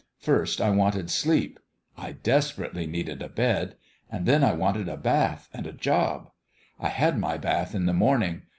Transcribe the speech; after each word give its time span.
First 0.17 0.59
I 0.59 0.71
wanted 0.71 1.11
sleep 1.11 1.59
I 1.95 2.13
desperately 2.13 2.87
needed 2.87 3.21
a 3.21 3.29
bed 3.29 3.75
and 4.11 4.25
then 4.25 4.43
I 4.43 4.51
wanted 4.51 4.87
a 4.89 4.97
bath 4.97 5.47
and 5.53 5.67
a 5.67 5.71
job. 5.73 6.31
I 6.79 6.87
had 6.89 7.19
my 7.19 7.37
bath 7.37 7.75
in 7.75 7.85
the 7.85 7.93
morning. 7.93 8.41